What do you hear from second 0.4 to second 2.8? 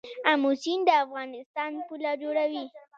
سیند د افغانستان پوله جوړوي.